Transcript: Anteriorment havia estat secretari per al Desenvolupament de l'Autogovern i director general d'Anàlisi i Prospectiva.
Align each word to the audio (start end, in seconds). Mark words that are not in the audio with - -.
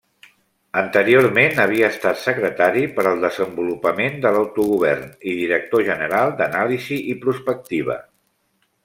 Anteriorment 0.79 1.59
havia 1.63 1.89
estat 1.95 2.19
secretari 2.21 2.85
per 2.95 3.05
al 3.09 3.21
Desenvolupament 3.25 4.17
de 4.23 4.31
l'Autogovern 4.37 5.05
i 5.33 5.37
director 5.43 5.85
general 5.91 6.35
d'Anàlisi 6.41 6.99
i 7.13 7.15
Prospectiva. 7.27 7.99